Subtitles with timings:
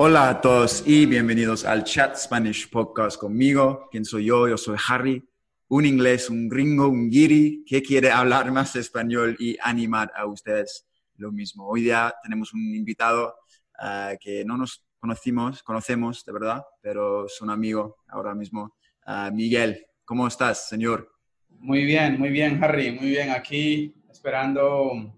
[0.00, 3.88] Hola a todos y bienvenidos al Chat Spanish Podcast conmigo.
[3.90, 4.46] ¿Quién soy yo?
[4.46, 5.28] Yo soy Harry,
[5.66, 10.86] un inglés, un gringo, un guiri que quiere hablar más español y animar a ustedes
[11.16, 11.66] lo mismo.
[11.66, 13.34] Hoy día tenemos un invitado
[13.82, 18.76] uh, que no nos conocimos, conocemos de verdad, pero es un amigo ahora mismo.
[19.04, 21.10] Uh, Miguel, ¿cómo estás, señor?
[21.48, 23.30] Muy bien, muy bien, Harry, muy bien.
[23.30, 25.12] Aquí esperando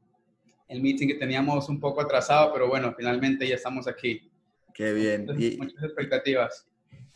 [0.68, 4.29] el meeting que teníamos un poco atrasado, pero bueno, finalmente ya estamos aquí.
[4.74, 5.26] Qué bien.
[5.38, 6.66] Y, muchas expectativas.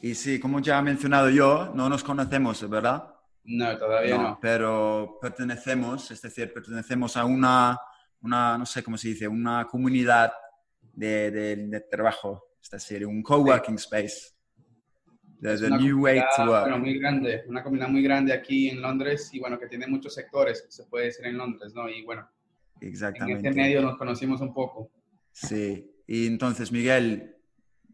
[0.01, 3.15] Y sí, como ya he mencionado yo, no nos conocemos, ¿verdad?
[3.45, 4.39] No, todavía no.
[4.41, 7.79] Pero pertenecemos, es decir, pertenecemos a una,
[8.23, 10.33] una, no sé cómo se dice, una comunidad
[10.93, 14.33] de, de, trabajo, es decir, un coworking space.
[15.41, 16.63] There's a new way to work.
[16.63, 20.15] Bueno, muy grande, una comunidad muy grande aquí en Londres y bueno, que tiene muchos
[20.15, 21.89] sectores, se puede decir en Londres, ¿no?
[21.89, 22.27] Y bueno,
[22.81, 23.41] Exactamente.
[23.41, 24.91] en este medio nos conocimos un poco.
[25.33, 27.37] Sí, y entonces, Miguel,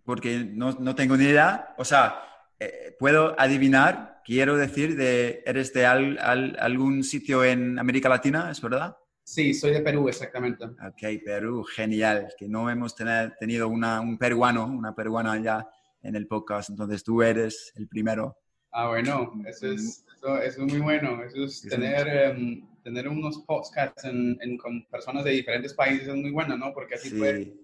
[0.05, 1.75] porque no, no tengo ni idea.
[1.79, 2.23] O sea,
[2.59, 6.19] eh, puedo adivinar, quiero decir, de, ¿eres de al,
[6.59, 8.97] algún sitio en América Latina, es verdad?
[9.23, 10.65] Sí, soy de Perú, exactamente.
[10.65, 12.29] Ok, Perú, genial.
[12.37, 15.67] Que no hemos tener, tenido una, un peruano, una peruana ya
[16.03, 18.37] en el podcast, entonces tú eres el primero.
[18.73, 21.23] Ah, bueno, eso es, eso, es muy bueno.
[21.23, 26.31] Eso es tener, em, tener unos podcasts en, con personas de diferentes países es muy
[26.31, 26.73] bueno, ¿no?
[26.73, 27.55] Porque así sí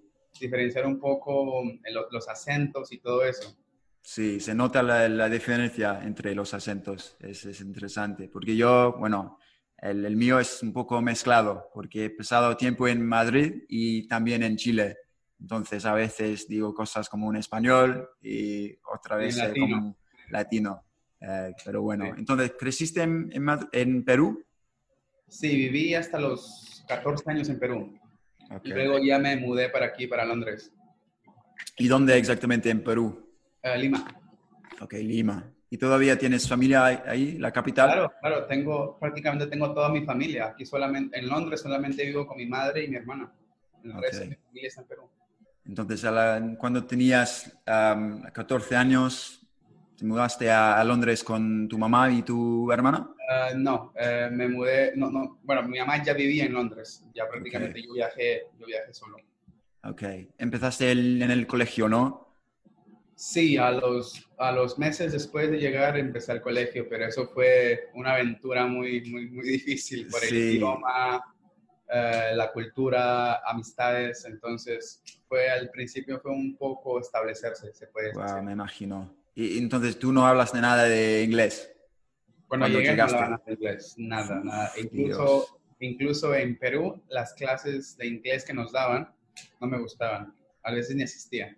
[0.41, 1.63] diferenciar un poco
[2.11, 3.57] los acentos y todo eso.
[4.03, 9.39] Sí, se nota la, diferencia entre los acentos, es, es, interesante, porque yo, bueno,
[9.79, 14.45] el, el, mío es un poco mezclado, porque he pasado tiempo en Madrid y también
[14.45, 14.97] en Chile,
[15.41, 19.97] entonces a veces digo cosas como un español y otra vez como un
[20.31, 20.85] latino,
[21.21, 24.45] eh, pero bueno, entonces, ¿creciste en, en, en Perú?
[25.27, 27.99] Sí, viví hasta los 14 años en Perú.
[28.63, 30.73] Y luego ya me mudé para aquí, para Londres.
[31.79, 33.29] ¿Y dónde exactamente en Perú?
[33.63, 34.07] Uh, Lima.
[34.81, 35.53] Ok, Lima.
[35.69, 37.89] ¿Y todavía tienes familia ahí, la capital?
[37.89, 40.49] Claro, claro, tengo, prácticamente tengo toda mi familia.
[40.49, 43.33] Aquí solamente, en Londres solamente vivo con mi madre y mi hermana.
[43.83, 44.03] El okay.
[44.03, 45.11] resto de mi familia está en Perú.
[45.65, 46.07] Entonces,
[46.59, 49.46] cuando tenías um, 14 años,
[49.97, 53.09] ¿te mudaste a, Londres con tu mamá y tu hermana?
[53.09, 57.29] Uh, no, uh, me mudé, no, no, bueno, mi mamá ya vivía en Londres, ya
[57.29, 57.87] prácticamente okay.
[57.87, 59.17] yo, viajé, yo viajé solo.
[59.85, 60.03] Ok,
[60.39, 62.27] empezaste el, en el colegio, ¿no?
[63.15, 67.89] Sí, a los, a los meses después de llegar empecé el colegio, pero eso fue
[67.95, 70.37] una aventura muy, muy, muy difícil por el sí.
[70.37, 78.13] idioma, uh, la cultura, amistades, entonces fue al principio fue un poco establecerse, se puede
[78.13, 78.43] wow, decir.
[78.43, 79.11] me imagino.
[79.37, 81.71] Y entonces tú no hablas de nada de inglés.
[82.49, 83.19] Cuando, llegué llegaste?
[83.19, 84.73] no hablaba de inglés, nada, nada.
[84.81, 89.15] Incluso, incluso en Perú, las clases de inglés que nos daban
[89.61, 90.35] no me gustaban.
[90.63, 91.55] A veces ni asistía.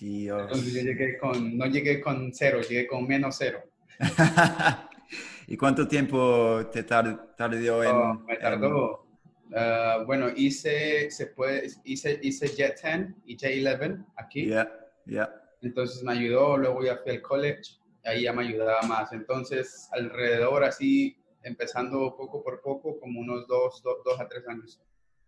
[0.00, 0.42] Dios.
[0.42, 3.64] Entonces yo llegué con, no llegué con cero, llegué con menos cero.
[5.46, 7.90] ¿Y cuánto tiempo te tar tardó en...?
[7.90, 9.06] Oh, me tardó.
[9.50, 10.02] En...
[10.02, 14.44] Uh, bueno, hice, se puede, hice, hice Jet 10 y J11 aquí.
[14.44, 14.70] Yeah,
[15.06, 15.47] yeah.
[15.62, 19.12] Entonces me ayudó, luego ya fui al college ahí ya me ayudaba más.
[19.12, 24.80] Entonces, alrededor así, empezando poco por poco, como unos dos, dos, dos a tres años.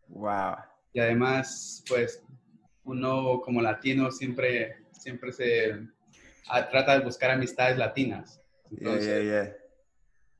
[0.09, 0.57] Wow.
[0.93, 2.25] Y además, pues,
[2.85, 5.87] uno como latino siempre, siempre se
[6.49, 8.41] a, trata de buscar amistades latinas.
[8.71, 9.57] Entonces, yeah, yeah, yeah.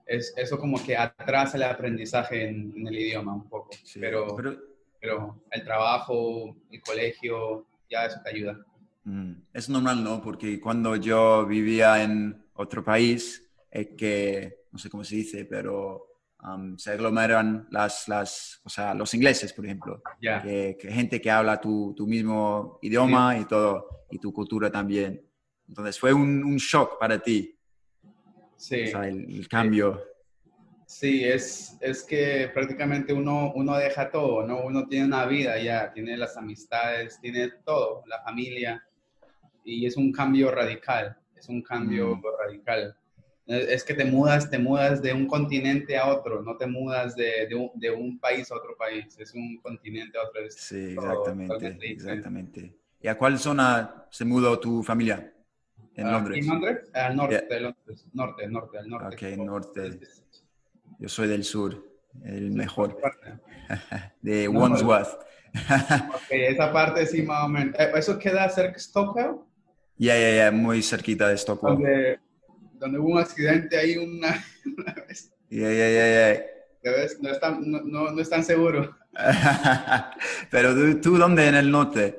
[0.07, 3.71] Es, eso como que atrasa el aprendizaje en, en el idioma un poco.
[3.85, 4.59] Sí, pero, pero,
[5.01, 8.59] pero el trabajo, el colegio, ya eso te ayuda.
[9.05, 10.21] Mm, es normal, ¿no?
[10.23, 16.07] Porque cuando yo vivía en otro país, es que, no sé cómo se dice, pero
[16.43, 20.03] um, se aglomeran las, las, o sea, los ingleses, por ejemplo.
[20.21, 20.43] Yeah.
[20.43, 23.41] Que, que, gente que habla tu, tu mismo idioma sí.
[23.41, 25.25] y todo, y tu cultura también.
[25.69, 27.57] Entonces fue un, un shock para ti.
[28.57, 28.83] Sí.
[28.83, 30.03] O sea, el, el cambio.
[30.87, 34.65] Sí, es, es que prácticamente uno, uno deja todo, ¿no?
[34.65, 38.85] Uno tiene una vida ya, tiene las amistades, tiene todo, la familia
[39.65, 42.23] y es un cambio radical, es un cambio mm.
[42.39, 42.97] radical.
[43.47, 47.49] Es que te mudas, te mudas de un continente a otro, no te mudas de,
[47.49, 50.43] de, un, de un, país a otro país, es un continente a otro.
[50.51, 52.77] sí, exactamente, exactamente.
[53.03, 55.33] ¿Y a cuál zona se mudó tu familia?
[55.97, 56.39] en Ah, Londres.
[56.45, 56.91] ¿En Londres?
[56.95, 57.49] Al norte Yeah.
[57.49, 58.07] de Londres.
[58.13, 59.27] Norte, norte, al norte.
[59.27, 60.01] Ok, como- norte.
[60.99, 61.83] Yo soy del sur,
[62.25, 62.99] el mejor,
[64.23, 65.19] de Wandsworth.
[66.15, 67.75] Ok, esa parte sí más o menos.
[67.79, 69.37] Eh, ¿Eso queda cerca de Stockwell?
[70.01, 71.75] Ya, ya, ya, muy cerquita de Stockholm.
[71.75, 72.19] Donde,
[72.79, 74.43] donde hubo un accidente ahí una,
[74.79, 75.31] una vez.
[75.51, 76.35] Ya, ya, ya,
[76.83, 76.93] ¿Ya?
[77.21, 78.97] No es tan, no, no, no es tan seguro.
[80.51, 82.17] Pero tú, ¿tú dónde en el norte?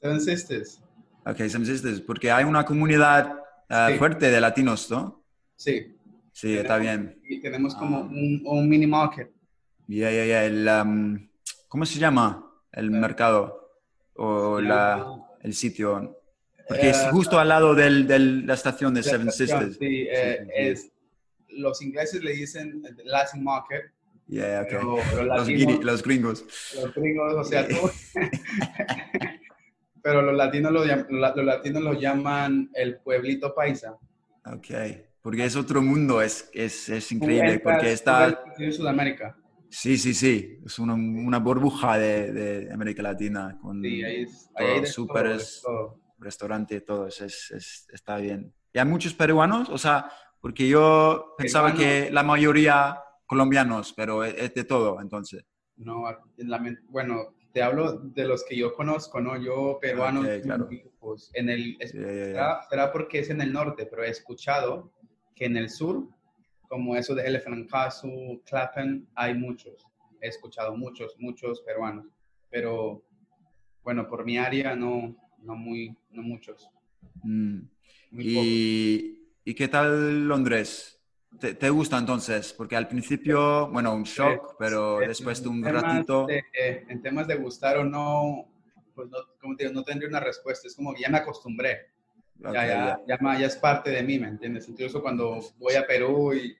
[0.00, 0.80] Seven Sisters.
[1.26, 3.36] Ok, Seven Sisters, porque hay una comunidad
[3.68, 3.98] ah, Sí.
[3.98, 5.24] fuerte de latinos, ¿no?
[5.56, 5.96] Sí.
[6.30, 7.20] Sí, está bien.
[7.24, 8.02] Y tenemos como Ah.
[8.02, 9.32] un, un mini market.
[9.88, 10.44] Ya, ya, ya.
[10.44, 11.28] El, am,
[11.66, 13.72] ¿Cómo se llama el mercado?
[14.14, 15.04] O la,
[15.42, 16.20] el sitio.
[16.68, 19.76] Porque es Eh, justo al lado de del, la estación de La Seven estación, Sisters.
[19.78, 20.90] Sí, eh, es,
[21.48, 23.82] los ingleses le dicen Latin market,
[24.26, 24.66] Ya, ya, ok.
[24.70, 26.44] pero los latinos, los gringos.
[26.76, 27.74] los gringos, o sea, tú.
[30.02, 33.96] pero los latinos lo, los, latinos lo llaman el pueblito paisa.
[34.46, 34.68] Ok.
[35.22, 37.58] Porque es otro mundo, es, es, es increíble.
[37.58, 38.44] Porque está.
[38.58, 39.36] en Sudamérica.
[39.70, 40.58] Sí, sí, sí.
[40.64, 44.50] Es una, una burbuja de, de América Latina con Sí, ahí es.
[44.54, 46.03] todo, Ahí hay de súperes, todo, de todo.
[46.24, 47.06] Restaurante, todo.
[47.06, 48.52] Es, es- es- está bien.
[48.72, 49.68] ¿Y hay muchos peruanos?
[49.68, 50.10] O sea,
[50.40, 52.04] porque yo pensaba Peruanos.
[52.06, 55.44] que la mayoría colombianos, pero es, es de todo, entonces.
[55.76, 56.04] No,
[56.88, 59.36] bueno, te hablo de los que yo conozco, ¿no?
[59.36, 60.68] Yo peruano, Ok, claro.
[61.00, 62.60] pues en el, Ya, ya, ya.
[62.68, 64.92] será, porque es en el norte, pero he escuchado
[65.34, 66.08] que en el sur,
[66.68, 69.86] como eso de Elephant Castle, Clapham, hay muchos.
[70.20, 72.06] He escuchado muchos, muchos peruanos,
[72.50, 73.02] pero
[73.82, 76.68] bueno, por mi área no, no muy, no muchos.
[77.22, 77.60] Mm.
[78.10, 78.24] Muy.
[78.26, 81.00] ¿Y, ¿Y qué tal Londres?
[81.38, 82.52] ¿Te, te gusta entonces?
[82.52, 86.26] Porque al principio, bueno, un shock, Eh, pero eh, después de un ratito...
[86.26, 88.48] de- eh, en temas de gustar o no,
[88.94, 90.68] pues no, como te digo, no tendría una respuesta.
[90.68, 91.90] Es como que ya me acostumbré.
[92.38, 94.68] ya, ya, ya, es parte de mí, ¿me entiendes?
[94.68, 96.56] Incluso cuando voy a Perú y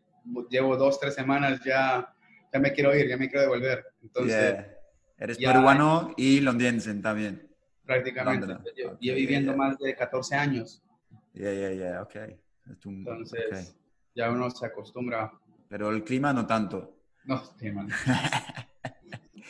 [0.51, 2.13] llevo dos, tres semanas, ya,
[2.53, 3.85] ya me quiero ir, ya me quiero devolver.
[4.03, 4.71] Entonces, Yeah.
[5.17, 7.49] Eres peruano y londinense también.
[7.85, 8.47] Prácticamente,
[8.77, 9.57] yo Ok, llevo viviendo ya.
[9.59, 10.83] más de 14 años,
[11.35, 12.15] Ya, ya, ya, ok.
[12.87, 13.77] Un- entonces ok.
[14.15, 15.33] ya uno se acostumbra.
[15.69, 16.97] Pero el clima no tanto.
[17.25, 17.89] No, sí, man.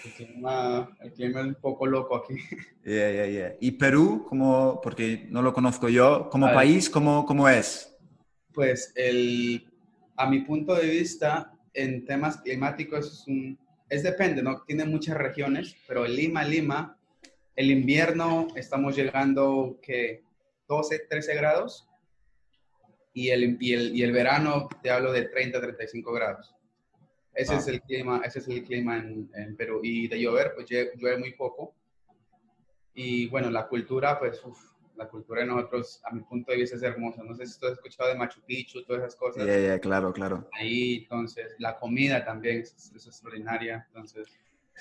[0.05, 2.35] El clima, el clima es un poco loco aquí.
[2.85, 3.55] Yeah, yeah, yeah.
[3.61, 7.97] ¿Y Perú, como, porque no lo conozco yo, como A país, cómo, cómo es?
[8.53, 9.67] Pues el,
[10.17, 13.59] a mi punto de vista, en temas climáticos es, un,
[13.89, 14.63] es depende, ¿no?
[14.63, 16.97] Tiene muchas regiones, pero Lima, Lima,
[17.56, 20.25] el invierno estamos llegando que
[20.69, 21.89] 12, 13 grados
[23.12, 26.55] y el, y el, y el verano te hablo de 30, 35 grados.
[27.33, 27.59] Ese Ah.
[27.59, 29.81] es el clima, ese es el clima en, en Perú.
[29.83, 31.75] Y de llover, pues llueve muy poco.
[32.95, 34.59] Y bueno, la cultura, pues, uf,
[34.97, 37.25] la cultura de nosotros, a mi punto de vista, es hermosa.
[37.25, 39.45] No sé si tú has escuchado de Machu Picchu, todas esas cosas.
[39.45, 40.49] Yeah, yeah, claro, claro.
[40.53, 43.85] Ahí, entonces, la comida también es, es extraordinaria.
[43.89, 44.29] Entonces,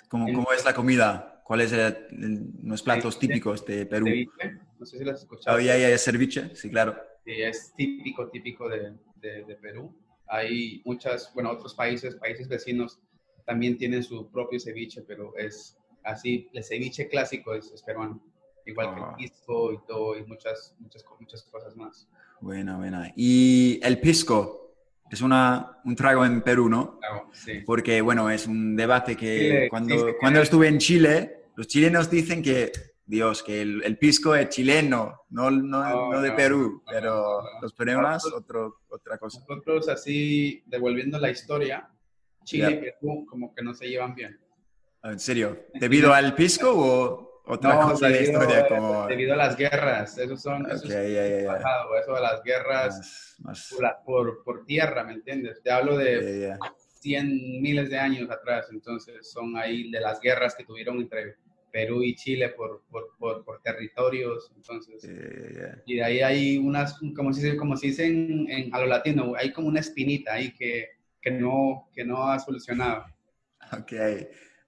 [0.10, 1.42] ¿Cómo, El- cómo es la comida?
[1.44, 4.06] ¿Cuáles son los platos típicos de Perú?
[4.07, 5.57] ceviche, no sé si lo has escuchado.
[5.57, 6.95] Oh, ya, ya, ceviche, sí, claro.
[7.25, 9.94] Sí, es típico, típico de, de, de Perú.
[10.28, 13.00] Hay muchas, bueno, otros países, países vecinos
[13.45, 18.24] también tienen su propio ceviche, pero es así, el ceviche clásico es, es peruano,
[18.66, 19.10] igual que Ah.
[19.10, 22.07] el pisco y todo, y muchas, muchas, muchas cosas más.
[22.39, 23.12] Buena, buena.
[23.18, 24.62] Y el pisco
[25.13, 26.98] es una, un trago en Perú, ¿no?
[27.00, 27.62] Claro, sí.
[27.65, 32.10] Porque, bueno, es un debate que Chile, cuando, sí, cuando estuve en Chile, los chilenos
[32.10, 32.72] dicen que,
[33.05, 36.91] Dios, que el, el pisco es chileno, no, no, No, no de no, Perú, no,
[36.91, 39.39] pero los peruanos, otro, otra cosa.
[39.48, 41.89] Nosotros así, devolviendo la historia,
[42.43, 42.72] Chile Ya.
[42.72, 44.39] y Perú como que no se llevan bien.
[45.01, 45.65] Ah, ¿En serio?
[45.74, 48.68] ¿Debido al pisco o otra No, cosa de debido, historia?
[48.68, 49.08] Como...
[49.08, 51.46] debido a las guerras, esos son, eso Ok, es ya, ya, ya.
[51.46, 55.62] pasado, eso de las guerras Más, más- por, la- por, por tierra, ¿me entiendes?
[55.62, 56.60] Te hablo de ya, ya.
[57.02, 57.28] 100
[57.62, 61.38] miles de años atrás, entonces son ahí de las guerras que tuvieron entre
[61.72, 65.14] Perú y Chile por, por, por, por territorios, entonces,
[65.86, 69.34] y de ahí hay unas, como se como se dice en, en- a lo latino,
[69.38, 70.90] hay como una espinita ahí que,
[71.22, 73.06] que, no, que no ha solucionado.
[73.74, 73.92] Ok,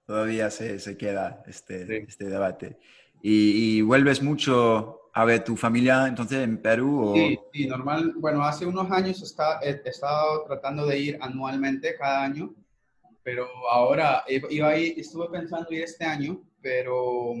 [0.06, 2.04] todavía se, se queda este, Sí.
[2.08, 2.78] este debate.
[3.22, 7.10] ¿Y, y vuelves mucho a ver tu familia entonces en Perú?
[7.10, 7.14] O...
[7.14, 11.96] Sí, sí, normal, bueno, hace unos años está, he, he estado tratando de ir anualmente
[11.96, 12.54] cada año,
[13.22, 17.32] pero ahora iba a ir- estuve pensando ir este año, pero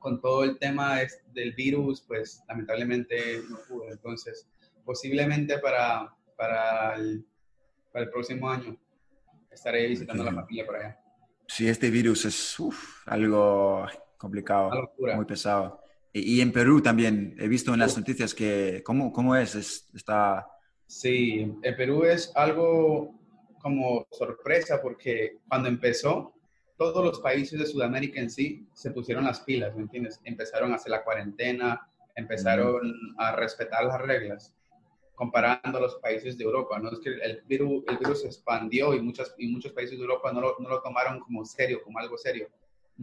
[0.00, 0.98] con todo el tema
[1.32, 3.90] del virus, pues lamentablemente no pude.
[3.92, 4.48] Entonces,
[4.84, 7.24] posiblemente para, para, el,
[7.92, 8.76] para el próximo año
[9.50, 10.98] estaré visitando a la familia por allá.
[11.48, 13.86] Sí, este virus es uf, algo
[14.18, 15.82] complicado, muy pesado.
[16.12, 19.54] Y, en Perú también, he visto en las noticias que, ¿cómo, cómo es?
[19.94, 20.46] Está...
[20.86, 23.14] Sí, en Perú es algo
[23.60, 26.34] como sorpresa porque cuando empezó,
[26.76, 30.20] todos los países de Sudamérica en sí se pusieron las pilas, ¿me entiendes?
[30.24, 32.80] Empezaron a hacer la cuarentena, empezaron
[33.18, 34.54] a respetar las reglas,
[35.18, 36.92] comparando a los países de Europa, ¿no?
[36.92, 40.32] Es que el virus, el virus se expandió y, muchas, y muchos países de Europa
[40.32, 42.48] no lo, no lo tomaron como serio, como algo serio,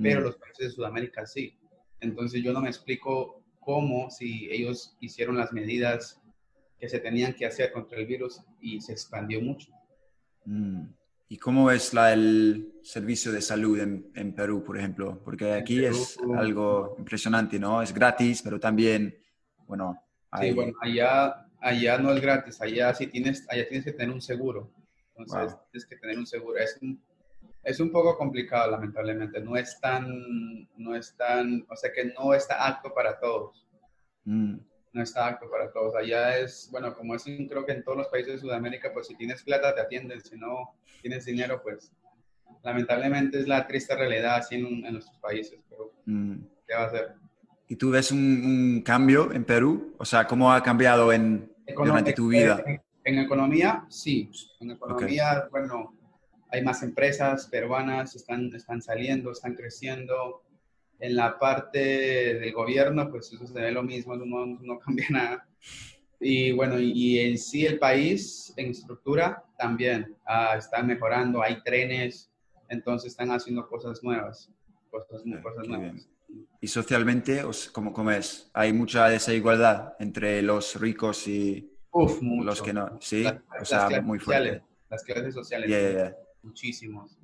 [0.02, 1.60] pero los países de Sudamérica sí.
[2.00, 6.22] Entonces yo no me explico cómo, si ellos hicieron las medidas
[6.80, 9.74] que se tenían que hacer contra el virus y se expandió mucho.
[10.46, 10.86] Mm.
[11.28, 15.22] ¿Y cómo es la, el servicio de salud en, Perú, por ejemplo?
[15.22, 17.82] Porque aquí es algo impresionante, ¿no?
[17.82, 19.18] Es gratis, pero también,
[19.68, 20.02] bueno...
[20.40, 24.22] Sí, bueno, allá, allá no es gratis, allá sí tienes, allá tienes que tener un
[24.22, 24.72] seguro.
[25.16, 26.58] Entonces, tienes que tener un seguro.
[26.58, 27.02] Es un,
[27.64, 29.40] es un poco complicado, lamentablemente.
[29.40, 33.66] No es tan, no es tan, o sea que no está apto para todos.
[34.26, 34.58] Mm
[34.96, 35.94] no está apto para todos.
[35.96, 39.16] Allá es, bueno, como es creo que en todos los países de Sudamérica, pues si
[39.18, 41.92] tienes plata te atienden, si no tienes dinero, pues
[42.64, 46.38] lamentablemente es la triste realidad así en, nuestros países, pero mm.
[46.66, 47.14] ¿qué va a hacer?
[47.68, 49.96] ¿Y tú ves un, cambio en Perú?
[49.98, 52.64] O sea, ¿cómo ha cambiado en, durante tu vida?
[53.04, 54.30] En, economía, sí.
[54.60, 55.96] En economía, bueno,
[56.50, 60.44] hay más empresas peruanas, están, están saliendo, están creciendo
[61.00, 61.80] en la parte
[62.40, 65.48] del gobierno, pues eso se ve lo mismo, no, no cambia nada.
[66.20, 72.32] Y bueno, y, en sí el país en estructura también ah, está mejorando, hay trenes,
[72.70, 74.52] entonces están haciendo cosas nuevas,
[74.90, 76.08] cosas, ah, cosas nuevas.
[76.62, 78.50] ¿Y socialmente, cómo, cómo es?
[78.54, 82.98] ¿Hay mucha desigualdad entre los ricos y los que no?
[83.02, 83.26] Sí,
[83.60, 84.64] o sea, muy fuerte.
[84.90, 86.16] las clases sociales
[86.46, 87.18] muchísimos.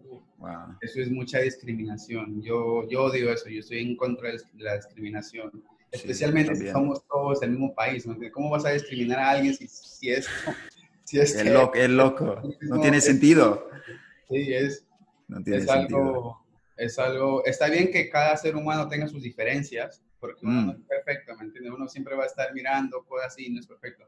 [0.82, 2.42] Eso es mucha discriminación.
[2.42, 5.64] Yo, yo odio eso, yo estoy en contra de la discriminación.
[5.92, 8.06] Especialmente si somos todos del mismo país.
[8.34, 10.28] ¿Cómo vas a discriminar a alguien si, si es...
[11.04, 13.68] Si es, el, loco, el loco, no tiene sentido.
[14.30, 14.86] Sí, es,
[15.28, 16.42] no tiene es algo,
[16.78, 20.76] es algo, está bien que cada ser humano tenga sus diferencias, porque uno no mm.
[20.76, 21.74] es perfecto, ¿me entiendes?
[21.74, 24.06] Uno siempre va a estar mirando cosas así, no es perfecto.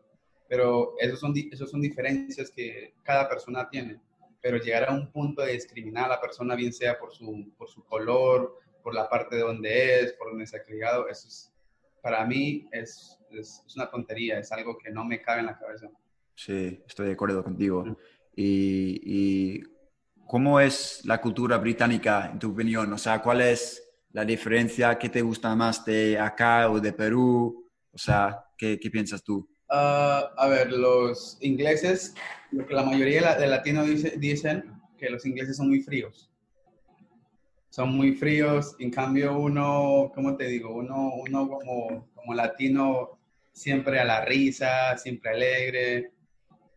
[0.48, 4.00] Pero esos son, esos son diferencias que cada persona tiene
[4.43, 7.70] pero llegar a un punto de discriminar a la persona, bien sea por su, por
[7.70, 11.53] su color, por la parte de donde es, por donde se ha criado, eso es,
[12.01, 15.89] para mí es, es, una tontería, es algo que no me cabe en la cabeza.
[16.36, 17.98] Sí, estoy de acuerdo contigo.
[18.36, 19.63] Y, y,
[20.27, 22.91] cómo es la cultura británica, en tu opinión?
[22.93, 24.97] O sea, ¿cuál es la diferencia?
[24.97, 27.69] ¿Qué te gusta más de acá o de Perú?
[27.91, 29.47] O sea, ¿qué, qué piensas tú?
[29.69, 32.13] Ah, a ver, los ingleses,
[32.51, 33.87] lo que la mayoría de, latinos
[34.19, 36.29] dicen que los ingleses son muy fríos.
[37.69, 40.75] Son muy fríos, en cambio uno, ¿cómo te digo?
[40.75, 43.17] Uno, uno como, como latino
[43.51, 46.11] siempre a la risa, siempre alegre,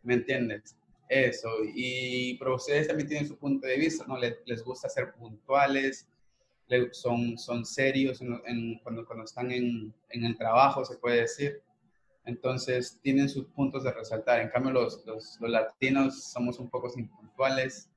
[0.03, 0.75] ¿me entiendes?
[1.09, 4.19] Eso, y pero ustedes también tienen su punto de vista, ¿no?
[4.19, 6.09] Les, les gusta ser puntuales,
[6.91, 8.21] son, son serios
[8.83, 11.63] cuando, cuando están en, en el trabajo, se puede decir
[12.27, 14.41] entonces tienen sus puntos de resaltar.
[14.41, 17.89] En cambio, los, los, latinos somos un poco impuntuales,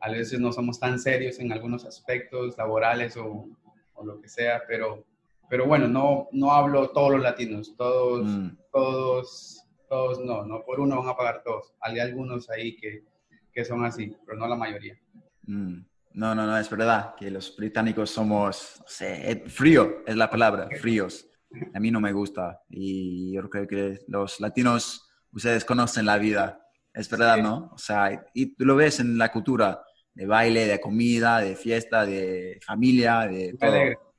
[0.00, 3.46] a veces no somos tan serios en algunos aspectos laborales o,
[3.94, 5.04] o, lo que sea, pero,
[5.50, 8.56] pero bueno, no, no hablo todos los latinos, todos, mm.
[8.72, 11.74] todos, todos no, no por uno van a pagar todos.
[11.80, 13.04] Hay algunos ahí que,
[13.52, 14.96] que son así, pero no la mayoría.
[15.42, 15.80] Mm.
[16.12, 20.68] No, no, no, es verdad que los británicos somos, no sé, frío es la palabra,
[20.80, 21.30] fríos
[21.74, 22.62] a mí no me gusta.
[22.68, 26.60] Y yo creo que los latinos, ustedes conocen la vida,
[26.92, 27.70] es verdad, ¿no?
[27.72, 29.82] O sea, y tú lo ves en la cultura
[30.14, 34.10] de baile, de comida, de fiesta, de familia, de todo.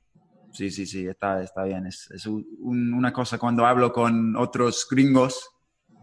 [0.52, 1.86] Sí, sí, sí, está, está bien.
[1.86, 5.50] Es, es una cosa cuando hablo con otros gringos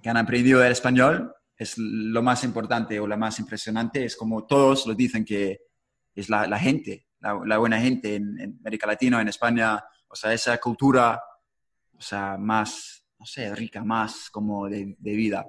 [0.02, 4.46] que han aprendido el español, es lo más importante o lo más impresionante, es como
[4.46, 5.60] todos lo dicen que
[6.16, 10.16] es la, la gente, la, la, buena gente en, en América Latina, en España, o
[10.16, 11.22] sea, esa cultura,
[11.98, 15.46] o sea, más, no sé, rica, más como de, vida.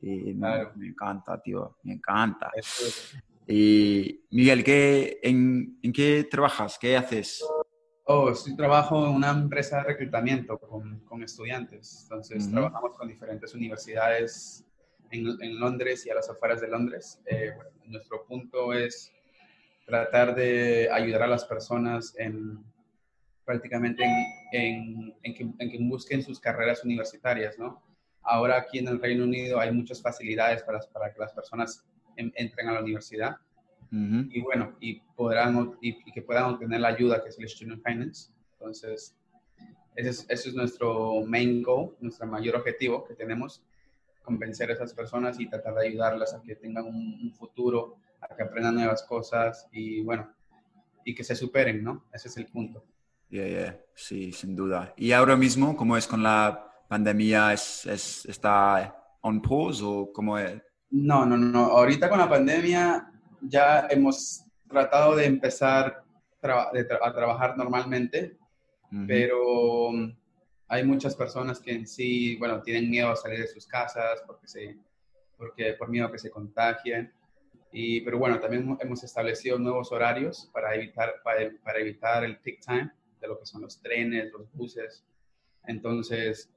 [0.00, 2.50] Y me, encanta, tío, me encanta.
[3.46, 6.76] Y Miguel, ¿qué, en, en, qué trabajas?
[6.78, 7.44] ¿Qué haces?
[8.04, 12.00] Oh, sí, trabajo en una empresa de reclutamiento con, con estudiantes.
[12.02, 14.64] Entonces, trabajamos con diferentes universidades
[15.10, 17.20] en, en, Londres y a las afueras de Londres.
[17.26, 17.52] Eh,
[17.86, 19.12] nuestro punto es
[19.86, 22.64] tratar de ayudar a las personas en
[23.44, 24.02] prácticamente
[24.52, 27.82] en, en, que, en, que, busquen sus carreras universitarias, ¿no?
[28.22, 31.84] Ahora aquí en el Reino Unido hay muchas facilidades para, para que las personas
[32.16, 33.36] entren a la universidad
[33.92, 38.32] y bueno, y, podrán, y, que puedan obtener la ayuda que es el Student Finance.
[38.54, 39.14] Entonces,
[39.94, 43.62] ese es, ese es nuestro main goal, nuestro mayor objetivo que tenemos,
[44.22, 48.34] convencer a esas personas y tratar de ayudarlas a que tengan un, un futuro, a
[48.34, 50.32] que aprendan nuevas cosas y bueno,
[51.04, 52.06] y que se superen, ¿no?
[52.14, 52.84] Ese es el punto.
[53.28, 53.80] Yeah, yeah.
[53.94, 54.94] Sí, sin duda.
[54.96, 57.52] ¿Y ahora mismo, cómo es con la pandemia?
[57.52, 60.62] ¿Es, es, ¿Está on pause o cómo es?
[60.90, 61.64] No, no, no.
[61.66, 63.11] Ahorita con la pandemia
[63.42, 66.02] ya hemos tratado de empezar
[66.40, 68.36] traba- de tra- a trabajar normalmente,
[69.06, 70.14] pero um,
[70.68, 74.46] hay muchas personas que en sí, bueno, tienen miedo a salir de sus casas porque,
[74.48, 74.76] se,
[75.36, 77.12] porque por miedo a que se contagien.
[77.72, 82.60] Y, pero bueno, también hemos establecido nuevos horarios para evitar, para, para evitar el peak
[82.60, 85.04] time de lo que son los trenes, los buses.
[85.66, 86.50] Entonces,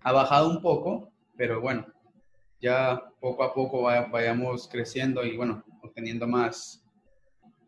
[0.00, 1.86] ha bajado un poco, pero bueno,
[2.60, 6.84] ya poco a poco va- vayamos creciendo y bueno, obteniendo más,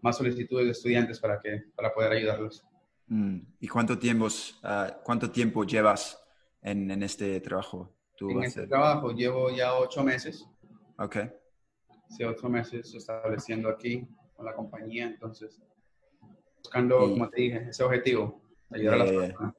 [0.03, 2.65] más solicitudes de estudiantes para, que, para poder ayudarlos.
[3.07, 3.39] Mm.
[3.61, 4.29] ¿Y cuánto tiempo,
[4.63, 6.21] ah, cuánto tiempo llevas
[6.63, 7.93] en, en este trabajo?
[8.17, 10.49] Tú En este trabajo llevo ya ocho meses,
[10.99, 11.17] Ok.
[12.09, 15.61] sí, ocho meses estableciendo aquí con la compañía, entonces
[16.59, 19.55] buscando, Y- como te dije, ese objetivo, ayudar a las personas.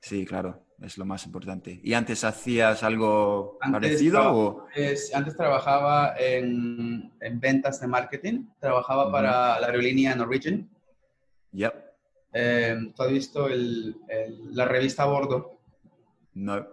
[0.00, 1.78] Sí, claro, es lo más importante.
[1.82, 4.66] ¿Y antes hacías algo Antes parecido o?
[4.74, 10.68] Es- antes trabajaba en, en ventas de marketing, trabajaba para la aerolínea Norwegian.
[11.52, 11.74] Yep.
[12.32, 15.58] Eh, ¿Tú has visto el- el- la revista a bordo?
[16.34, 16.66] No.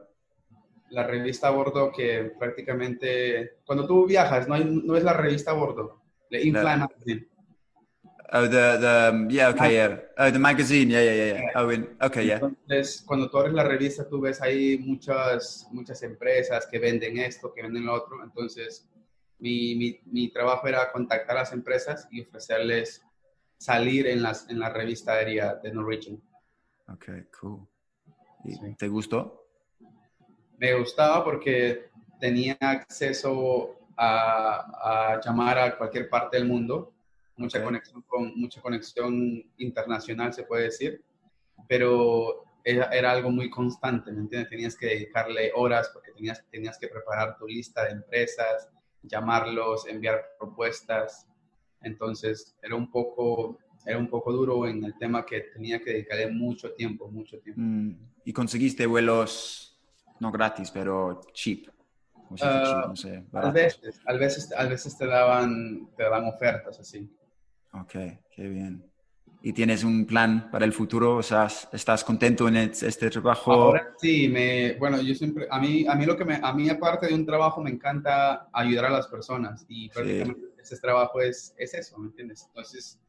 [0.90, 5.52] La revista a bordo que prácticamente, cuando tú viajas, no, hay- no es la revista
[5.52, 7.28] a bordo, La- Magazine.
[8.34, 9.96] Oh, the, the, um, yeah, okay, yeah.
[10.18, 11.34] Oh, the magazine, yeah, yeah, yeah.
[11.34, 11.52] yeah.
[11.56, 12.40] Oh, in, okay, yeah.
[12.40, 17.54] Entonces, cuando tú abres la revista, tú ves ahí muchas, muchas empresas que venden esto,
[17.54, 18.22] que venden lo otro.
[18.22, 18.86] Entonces,
[19.40, 23.02] mi, mi, mi trabajo era contactar a las empresas y ofrecerles
[23.58, 26.22] salir en, las, en la revista aérea de Norwegian.
[26.90, 27.66] Okay, cool.
[28.44, 28.76] ¿Y Sí.
[28.78, 29.46] ¿Te gustó?
[30.58, 36.94] Me gustaba porque tenía acceso a, a llamar a cualquier parte del mundo,
[37.38, 41.04] mucha conexión con mucha conexión internacional se puede decir,
[41.68, 44.50] pero era, era algo muy constante, ¿me entiendes?
[44.50, 48.70] Tenías que dedicarle horas porque tenías, tenías que preparar tu lista de empresas,
[49.04, 51.28] llamarlos, enviar propuestas,
[51.82, 56.30] entonces era un poco era un poco duro en el tema que tenía que dedicarle
[56.30, 57.62] mucho tiempo, mucho tiempo.
[57.62, 57.96] Mm,
[58.26, 59.80] ¿Y conseguiste vuelos
[60.20, 61.70] no gratis, pero cheap?
[62.36, 67.10] Sé, A veces, a veces, a veces te daban, te daban ofertas así.
[67.82, 67.92] Ok,
[68.36, 68.84] qué bien.
[69.42, 71.18] ¿Y tienes un plan para el futuro?
[71.18, 73.52] O sea, ¿estás contento en es- este trabajo?
[73.54, 76.70] Ahora sí, me, bueno, yo siempre, a mí, a mí lo que me, a mí
[76.70, 81.54] aparte de un trabajo me encanta ayudar a las personas y prácticamente ese trabajo es,
[81.58, 82.46] es eso, ¿me entiendes?
[82.48, 83.00] Entonces,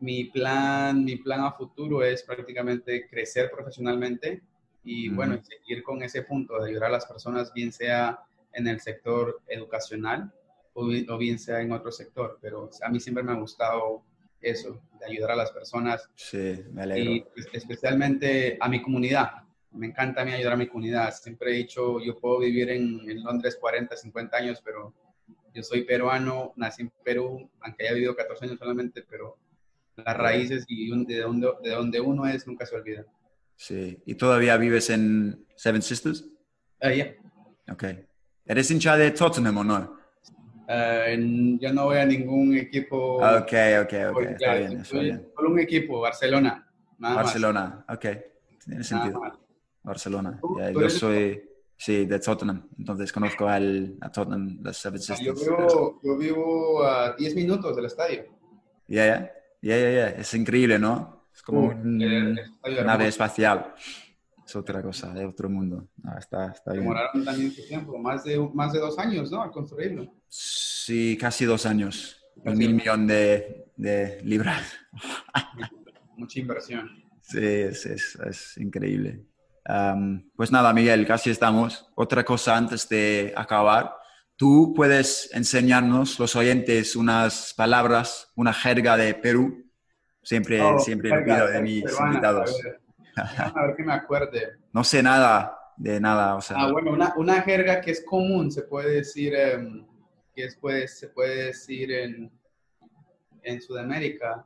[0.00, 4.42] mi plan, mi plan a futuro es prácticamente crecer profesionalmente
[4.84, 8.18] y bueno, seguir con ese punto de ayudar a las personas, bien sea
[8.52, 10.32] en el sector educacional
[10.80, 14.02] o bien, o bien sea en otro sector, pero a mí siempre me ha gustado
[14.40, 17.10] eso, de ayudar a las personas Sí, me alegro.
[17.12, 19.30] y pues, especialmente a mi comunidad.
[19.72, 21.12] Me encanta a mí ayudar a mi comunidad.
[21.14, 24.94] Siempre he dicho, yo puedo vivir en, en Londres 40, 50 años, pero
[25.52, 29.36] yo soy peruano, nací en Perú, aunque haya vivido 14 años solamente, pero
[29.96, 33.04] las raíces y un- de donde, de donde uno es nunca se olvida.
[33.56, 34.00] Sí.
[34.06, 36.24] ¿Y todavía vives en Seven Sisters?
[36.80, 37.12] Ah, ya.
[37.70, 37.84] Ok.
[38.46, 39.97] ¿Eres hincha de Tottenham o no?
[40.68, 43.16] En- yo no voy a ningún equipo.
[43.16, 43.52] Ok,
[43.82, 44.12] ok, ok.
[44.12, 45.28] porque, Está bien, está bien.
[45.34, 46.66] Solo un equipo, Barcelona.
[46.98, 47.24] Nada más.
[47.24, 48.06] Barcelona, ok.
[48.64, 49.20] Tiene sentido.
[49.20, 49.32] más.
[49.82, 50.38] Barcelona.
[50.40, 51.42] ¿Tú- Ya, tú yo soy,
[51.76, 52.68] sí, de Tottenham.
[52.78, 55.40] Entonces conozco al, a Tottenham, las Seven Ah, Yo Sisters.
[55.48, 58.24] vivo, yo vivo a 10 minutos del estadio.
[58.86, 59.32] Ya, ya.
[59.62, 60.08] Ya, ya, ya.
[60.10, 61.24] Es increíble, ¿no?
[61.34, 62.36] Es como Uh, un-
[62.84, 63.72] nave espacial.
[64.48, 65.88] Es otra cosa, de otro mundo.
[66.02, 66.84] Ah, está, está bien.
[66.84, 69.42] Demoraron también su tiempo, más de, más de dos años, ¿no?
[69.42, 70.10] Al construirlo.
[70.26, 72.18] Sí, casi dos años.
[72.36, 74.72] Un mil millón de, de libras.
[76.16, 76.88] Mucha inversión.
[77.20, 79.22] Sí, es, es, es increíble.
[80.34, 81.86] Pues nada, Miguel, casi estamos.
[81.94, 83.92] Otra cosa antes de acabar.
[84.34, 89.70] Tú puedes enseñarnos, los oyentes, unas palabras, una jerga de Perú.
[90.22, 92.58] Siempre, Oh, siempre lo pido de mis invitados.
[93.18, 94.56] A ver, que me acuerde.
[94.72, 98.50] No sé nada de nada, o sea, Ah, bueno, una, una jerga que es común,
[98.50, 99.86] se puede decir, em,
[100.34, 102.32] que es, pues, se puede decir en,
[103.42, 104.44] en Sudamérica.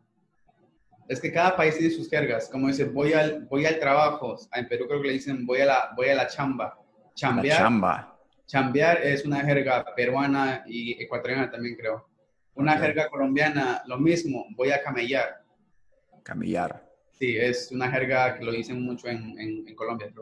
[1.08, 2.48] Es que cada país tiene sus jergas.
[2.50, 4.36] Como dice, voy al, voy al trabajo.
[4.54, 6.78] En Perú creo que le dicen, voy a la, voy a la chamba.
[6.78, 8.18] la Chambear, chamba.
[8.46, 12.08] chambear es una jerga peruana y ecuatoriana también creo.
[12.54, 15.42] Una jerga colombiana, lo mismo, voy a camellar.
[16.22, 16.91] Camillar.
[17.22, 20.12] Sí, es una jerga que lo dicen mucho en, en, Colombia.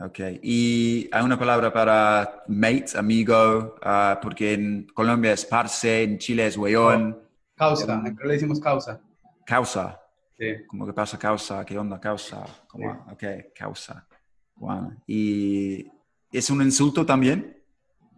[0.00, 6.16] Ok, y hay una palabra para mate, amigo, ah, porque en Colombia es parce, en
[6.16, 7.20] Chile es weón.
[7.54, 8.98] Causa, en le decimos causa.
[9.44, 10.00] Causa.
[10.38, 10.64] Sí.
[10.66, 12.42] Como que pasa causa, ¿qué onda causa?
[12.66, 13.22] Como, Ok,
[13.54, 14.08] causa.
[14.54, 15.86] Bueno, ¿y
[16.32, 17.59] es un insulto también?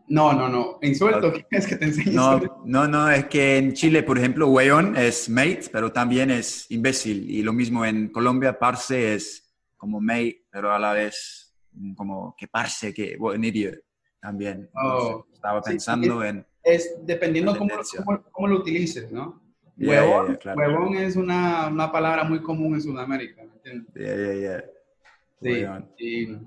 [0.08, 0.78] No, no, no.
[0.82, 2.12] Insulto, ¿qué es que te enseñe?
[2.14, 6.70] No, no, no, es que en Chile, por ejemplo, weón es mate, pero también es
[6.70, 7.30] imbécil.
[7.30, 11.54] Y lo mismo en Colombia, parce es como mate, pero a la vez
[11.96, 13.76] como que parce, que bueno, idiot
[14.20, 14.70] también.
[14.74, 15.26] Oh.
[15.32, 16.46] estaba pensando en...
[16.62, 17.70] Es dependiendo cómo,
[18.30, 19.42] cómo, lo utilices, ¿no?
[19.76, 20.38] huevón,
[20.96, 24.64] es una, una, palabra muy común en Sudamérica, ¿me entiendes?
[25.40, 25.66] Sí,
[25.98, 26.38] y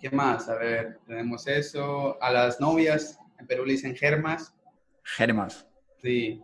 [0.00, 0.48] ¿Qué más?
[0.48, 2.22] A ver, tenemos eso.
[2.22, 4.54] A las novias, en Perú le dicen germas.
[5.02, 5.66] Germas.
[6.02, 6.42] Sí.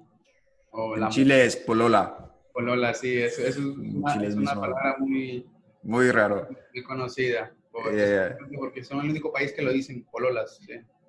[0.96, 2.30] en Chile es polola.
[2.52, 3.16] Polola, sí.
[3.18, 5.46] Eso, es, una, palabra muy...
[5.82, 6.48] Muy raro.
[6.72, 7.52] Muy conocida.
[7.72, 10.60] Porque son el único país que lo dicen pololas.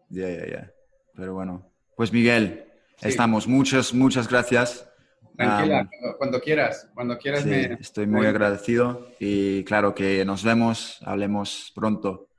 [0.10, 0.74] Ya, ya, ya.
[1.16, 1.70] Pero bueno.
[1.96, 2.66] Pues Miguel,
[3.02, 3.48] estamos.
[3.48, 4.90] Muchas, muchas gracias.
[5.36, 7.44] Tranquila, cuando, quieras, cuando quieras.
[7.46, 12.30] me, estoy muy agradecido y claro que nos vemos, hablemos pronto.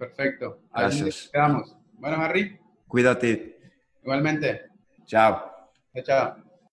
[0.00, 0.62] Perfecto.
[0.74, 1.28] Gracias.
[1.30, 1.76] Quedamos.
[1.92, 2.58] Bueno, Harry.
[2.88, 3.60] Cuídate.
[4.02, 4.62] Igualmente.
[5.04, 5.52] Chao.
[6.02, 6.49] Chao.